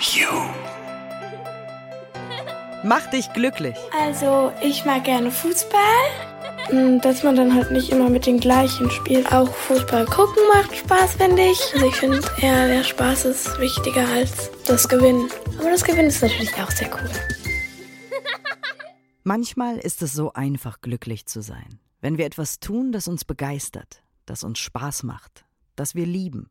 You. 0.00 0.28
Mach 2.84 3.06
dich 3.10 3.32
glücklich. 3.32 3.76
Also, 4.00 4.52
ich 4.62 4.84
mag 4.84 5.04
gerne 5.04 5.30
Fußball. 5.30 5.80
Mm, 6.70 7.00
Dass 7.00 7.24
man 7.24 7.34
dann 7.34 7.54
halt 7.54 7.72
nicht 7.72 7.90
immer 7.90 8.08
mit 8.08 8.26
den 8.26 8.38
gleichen 8.38 8.90
spielt. 8.90 9.32
Auch 9.32 9.52
Fußball 9.52 10.04
gucken 10.06 10.42
macht 10.54 10.76
Spaß, 10.76 11.14
finde 11.14 11.42
ich. 11.42 11.60
Also 11.74 11.86
ich 11.86 11.96
finde 11.96 12.20
eher, 12.40 12.68
der 12.68 12.84
Spaß 12.84 13.24
ist 13.24 13.58
wichtiger 13.58 14.06
als 14.08 14.50
das 14.66 14.88
Gewinnen. 14.88 15.28
Aber 15.58 15.70
das 15.70 15.82
Gewinnen 15.82 16.08
ist 16.08 16.22
natürlich 16.22 16.54
auch 16.54 16.70
sehr 16.70 16.90
cool. 16.94 17.10
Manchmal 19.24 19.78
ist 19.78 20.02
es 20.02 20.12
so 20.12 20.32
einfach, 20.32 20.80
glücklich 20.80 21.26
zu 21.26 21.42
sein. 21.42 21.80
Wenn 22.00 22.18
wir 22.18 22.26
etwas 22.26 22.60
tun, 22.60 22.92
das 22.92 23.08
uns 23.08 23.24
begeistert, 23.24 24.02
das 24.26 24.44
uns 24.44 24.58
Spaß 24.60 25.02
macht, 25.02 25.44
das 25.74 25.94
wir 25.94 26.06
lieben. 26.06 26.50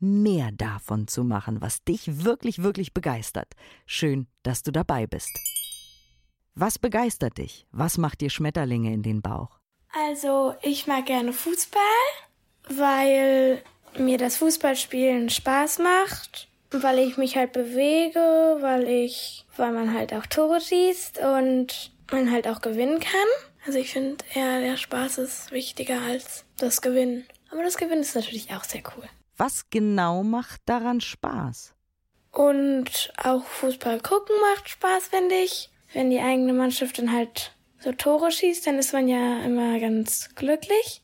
mehr 0.00 0.50
davon 0.52 1.06
zu 1.06 1.24
machen, 1.24 1.60
was 1.60 1.84
dich 1.84 2.24
wirklich, 2.24 2.62
wirklich 2.62 2.94
begeistert. 2.94 3.54
Schön, 3.86 4.26
dass 4.42 4.62
du 4.62 4.72
dabei 4.72 5.06
bist. 5.06 5.30
Was 6.54 6.78
begeistert 6.78 7.38
dich? 7.38 7.66
Was 7.70 7.98
macht 7.98 8.20
dir 8.20 8.30
Schmetterlinge 8.30 8.92
in 8.92 9.02
den 9.02 9.22
Bauch? 9.22 9.60
Also, 9.92 10.54
ich 10.62 10.86
mag 10.86 11.06
gerne 11.06 11.32
Fußball, 11.32 11.80
weil 12.68 13.62
mir 13.98 14.18
das 14.18 14.36
Fußballspielen 14.36 15.30
Spaß 15.30 15.78
macht, 15.78 16.48
weil 16.70 16.98
ich 17.00 17.16
mich 17.16 17.36
halt 17.36 17.52
bewege, 17.52 18.58
weil 18.60 18.88
ich, 18.88 19.46
weil 19.56 19.72
man 19.72 19.94
halt 19.94 20.12
auch 20.12 20.26
Tore 20.26 20.60
schießt 20.60 21.18
und 21.18 21.92
man 22.12 22.30
halt 22.30 22.46
auch 22.46 22.60
gewinnen 22.60 23.00
kann. 23.00 23.28
Also 23.66 23.78
ich 23.78 23.92
finde 23.92 24.24
eher, 24.34 24.60
der 24.60 24.76
Spaß 24.76 25.18
ist 25.18 25.50
wichtiger 25.50 26.00
als 26.00 26.44
das 26.56 26.80
Gewinnen. 26.80 27.26
Aber 27.50 27.62
das 27.62 27.76
Gewinnen 27.76 28.02
ist 28.02 28.14
natürlich 28.14 28.52
auch 28.54 28.64
sehr 28.64 28.82
cool. 28.96 29.08
Was 29.40 29.70
genau 29.70 30.22
macht 30.22 30.60
daran 30.66 31.00
Spaß? 31.00 31.72
Und 32.30 33.10
auch 33.16 33.42
Fußball 33.42 33.98
gucken 34.00 34.36
macht 34.38 34.68
Spaß, 34.68 35.08
finde 35.08 35.34
ich. 35.34 35.70
Wenn 35.94 36.10
die 36.10 36.20
eigene 36.20 36.52
Mannschaft 36.52 36.98
dann 36.98 37.10
halt 37.10 37.52
so 37.78 37.90
Tore 37.90 38.30
schießt, 38.32 38.66
dann 38.66 38.78
ist 38.78 38.92
man 38.92 39.08
ja 39.08 39.42
immer 39.42 39.80
ganz 39.80 40.34
glücklich. 40.34 41.00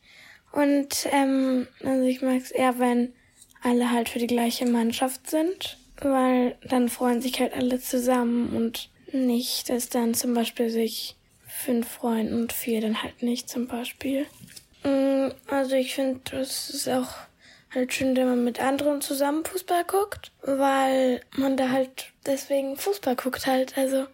Und 0.52 1.08
ähm, 1.12 1.66
also 1.82 2.02
ich 2.04 2.20
mag 2.20 2.42
es 2.42 2.50
eher, 2.50 2.78
wenn 2.78 3.14
alle 3.62 3.90
halt 3.90 4.10
für 4.10 4.18
die 4.18 4.26
gleiche 4.26 4.66
Mannschaft 4.66 5.30
sind, 5.30 5.78
weil 6.02 6.58
dann 6.68 6.90
freuen 6.90 7.22
sich 7.22 7.40
halt 7.40 7.54
alle 7.54 7.80
zusammen 7.80 8.54
und 8.54 8.90
nicht, 9.12 9.70
dass 9.70 9.88
dann 9.88 10.12
zum 10.12 10.34
Beispiel 10.34 10.68
sich 10.68 11.16
fünf 11.46 11.88
freuen 11.88 12.34
und 12.34 12.52
vier 12.52 12.82
dann 12.82 13.02
halt 13.02 13.22
nicht 13.22 13.48
zum 13.48 13.66
Beispiel. 13.66 14.26
Mm, 14.84 15.30
Also 15.48 15.74
ich 15.74 15.94
finde, 15.94 16.20
das 16.30 16.68
ist 16.68 16.86
auch 16.90 17.08
halt 17.76 17.92
schön, 17.92 18.16
wenn 18.16 18.28
man 18.28 18.44
mit 18.44 18.60
anderen 18.60 19.00
zusammen 19.00 19.44
Fußball 19.44 19.84
guckt, 19.84 20.32
weil 20.42 21.20
man 21.36 21.56
da 21.56 21.70
halt 21.70 22.12
deswegen 22.24 22.76
Fußball 22.76 23.14
guckt 23.14 23.46
halt. 23.46 23.76
Also 23.78 24.06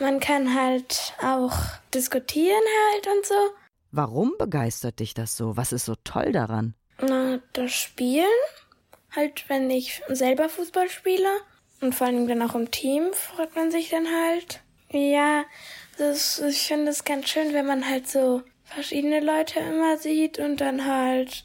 man 0.00 0.18
kann 0.18 0.54
halt 0.54 1.14
auch 1.22 1.54
diskutieren 1.92 2.62
halt 2.92 3.06
und 3.06 3.26
so. 3.26 3.34
Warum 3.92 4.34
begeistert 4.38 4.98
dich 4.98 5.14
das 5.14 5.36
so? 5.36 5.56
Was 5.56 5.72
ist 5.72 5.84
so 5.84 5.94
toll 6.02 6.32
daran? 6.32 6.74
Na, 7.00 7.38
das 7.52 7.72
Spielen, 7.72 8.26
halt 9.14 9.48
wenn 9.48 9.70
ich 9.70 10.02
selber 10.08 10.48
Fußball 10.48 10.88
spiele 10.88 11.28
und 11.80 11.94
vor 11.94 12.06
allem 12.06 12.26
dann 12.26 12.42
auch 12.42 12.54
im 12.54 12.70
Team, 12.70 13.12
freut 13.12 13.54
man 13.54 13.70
sich 13.70 13.90
dann 13.90 14.06
halt. 14.06 14.60
Ja, 14.90 15.44
das, 15.98 16.40
ich 16.40 16.66
finde 16.66 16.90
es 16.90 17.04
ganz 17.04 17.28
schön, 17.28 17.52
wenn 17.52 17.66
man 17.66 17.88
halt 17.88 18.08
so 18.08 18.42
verschiedene 18.64 19.20
Leute 19.20 19.60
immer 19.60 19.98
sieht 19.98 20.38
und 20.38 20.60
dann 20.60 20.86
halt 20.86 21.44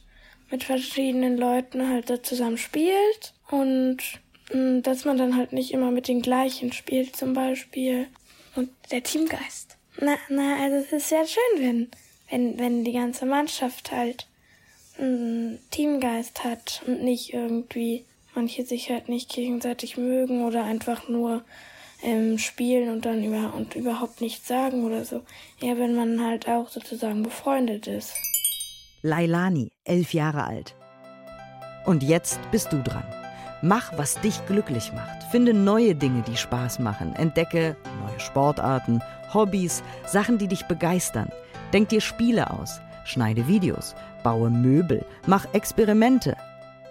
mit 0.52 0.64
verschiedenen 0.64 1.38
Leuten 1.38 1.88
halt 1.88 2.10
da 2.10 2.22
zusammen 2.22 2.58
spielt 2.58 3.34
und 3.50 3.98
mh, 4.54 4.82
dass 4.82 5.06
man 5.06 5.18
dann 5.18 5.36
halt 5.36 5.54
nicht 5.54 5.72
immer 5.72 5.92
mit 5.92 6.08
den 6.08 6.22
gleichen 6.22 6.72
spielt 6.74 7.16
zum 7.16 7.34
Beispiel. 7.34 8.08
Und 8.56 8.70
der 8.92 9.04
Teamgeist. 9.04 9.78
Na, 10.00 10.16
na, 10.30 10.58
also 10.62 10.78
es 10.78 10.92
ist 10.92 11.12
ja 11.12 11.26
schön, 11.26 11.62
wenn, 11.62 11.88
wenn, 12.30 12.60
wenn 12.60 12.84
die 12.84 12.94
ganze 12.94 13.26
Mannschaft 13.26 13.92
halt 13.92 14.28
einen 14.98 15.60
Teamgeist 15.72 16.44
hat 16.44 16.82
und 16.86 17.04
nicht 17.04 17.34
irgendwie 17.34 18.06
manche 18.36 18.64
sich 18.64 18.90
halt 18.90 19.10
nicht 19.10 19.30
gegenseitig 19.30 19.98
mögen 19.98 20.46
oder 20.46 20.64
einfach 20.64 21.08
nur 21.10 21.44
ähm, 22.02 22.38
spielen 22.38 22.90
und 22.90 23.06
dann 23.06 23.24
über 23.24 23.54
und 23.54 23.76
überhaupt 23.76 24.22
nichts 24.22 24.48
sagen 24.48 24.86
oder 24.86 25.04
so. 25.06 25.22
Ja, 25.62 25.78
wenn 25.78 25.96
man 25.96 26.24
halt 26.24 26.48
auch 26.48 26.70
sozusagen 26.70 27.24
befreundet 27.24 27.88
ist. 27.88 28.14
Lailani, 29.02 29.72
elf 29.86 30.14
Jahre 30.14 30.44
alt. 30.46 30.76
Und 31.86 32.04
jetzt 32.04 32.40
bist 32.52 32.72
du 32.74 32.82
dran. 32.82 33.06
Mach, 33.62 33.92
was 33.98 34.20
dich 34.22 34.46
glücklich 34.46 34.92
macht. 34.94 35.24
Finde 35.32 35.54
neue 35.54 35.96
Dinge, 35.96 36.22
die 36.22 36.38
Spaß 36.38 36.80
machen. 36.80 37.16
Entdecke 37.16 37.76
neue 38.06 38.20
Sportarten, 38.20 39.02
Hobbys, 39.34 39.84
Sachen, 40.06 40.38
die 40.38 40.48
dich 40.48 40.66
begeistern. 40.66 41.30
Denk 41.74 41.90
dir 41.90 42.02
Spiele 42.02 42.52
aus. 42.52 42.82
Schneide 43.06 43.48
Videos. 43.48 43.96
Baue 44.24 44.50
Möbel. 44.50 45.06
Mach 45.26 45.46
Experimente. 45.54 46.36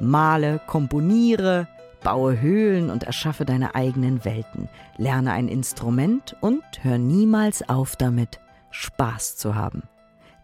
Male, 0.01 0.61
komponiere. 0.67 1.69
Baue 2.03 2.41
Höhlen 2.41 2.91
und 2.91 3.03
erschaffe 3.03 3.45
deine 3.45 3.75
eigenen 3.75 4.25
Welten. 4.25 4.69
Lerne 4.97 5.33
ein 5.33 5.49
Instrument 5.49 6.37
und 6.41 6.63
hör 6.83 6.97
niemals 6.97 7.69
auf 7.69 7.97
damit, 7.97 8.41
Spaß 8.71 9.37
zu 9.37 9.55
haben. 9.55 9.83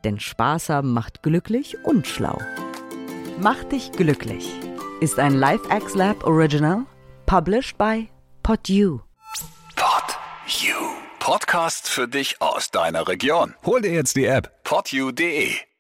Denn 0.05 0.21
Spaß 0.21 0.69
haben 0.69 0.93
macht 0.93 1.23
glücklich 1.23 1.77
und 1.85 2.07
schlau. 2.07 2.39
Mach 3.41 3.65
dich 3.65 3.91
glücklich 3.93 4.49
ist 5.05 5.19
ein 5.19 5.35
LifeX 5.35 5.95
Lab 5.95 6.25
Original, 6.25 6.87
published 7.27 7.77
by 7.77 8.09
PodU. 8.43 9.01
Pod 9.77 10.17
You. 10.47 10.75
Podcast 11.19 11.89
für 11.89 12.09
dich 12.09 12.41
aus 12.41 12.71
deiner 12.71 13.07
Region. 13.07 13.55
Hol 13.65 13.83
dir 13.83 13.93
jetzt 13.93 14.17
die 14.17 14.25
App 14.25 14.51
podyou.de. 14.65 15.74